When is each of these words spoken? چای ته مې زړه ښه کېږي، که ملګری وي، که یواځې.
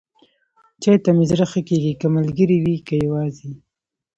چای 0.81 0.97
ته 1.03 1.09
مې 1.15 1.25
زړه 1.31 1.45
ښه 1.51 1.61
کېږي، 1.69 1.93
که 2.01 2.07
ملګری 2.15 2.57
وي، 2.63 2.77
که 2.87 2.93
یواځې. 3.05 3.51